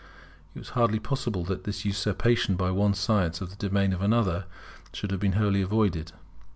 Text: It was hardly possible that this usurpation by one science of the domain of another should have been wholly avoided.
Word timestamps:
It 0.55 0.57
was 0.57 0.69
hardly 0.69 0.97
possible 0.97 1.43
that 1.43 1.63
this 1.63 1.85
usurpation 1.85 2.55
by 2.55 2.71
one 2.71 2.95
science 2.95 3.39
of 3.39 3.51
the 3.51 3.67
domain 3.67 3.93
of 3.93 4.01
another 4.01 4.45
should 4.93 5.11
have 5.11 5.19
been 5.19 5.33
wholly 5.33 5.61
avoided. 5.61 6.11